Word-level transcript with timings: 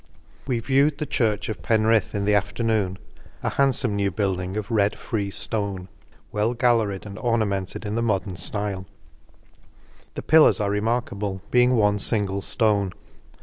We 0.47 0.57
viewed 0.57 0.97
the 0.97 1.05
Church 1.05 1.47
of 1.47 1.61
Penrith 1.61 2.15
in 2.15 2.25
the 2.25 2.33
afternoon, 2.33 2.97
a 3.43 3.49
handfome 3.49 3.95
new 3.95 4.09
build 4.09 4.41
ing 4.41 4.57
of 4.57 4.71
red 4.71 4.97
free 4.97 5.29
ftone, 5.29 5.89
well 6.31 6.55
galleried, 6.55 7.05
and 7.05 7.19
ornamented 7.19 7.85
in 7.85 7.93
the 7.93 8.01
modern 8.01 8.33
flile;— 8.35 8.87
the 10.15 10.23
pillars 10.23 10.59
are 10.59 10.71
remarkable, 10.71 11.43
being 11.51 11.75
one 11.75 11.99
fingle 11.99 12.41
ftone. 12.41 12.93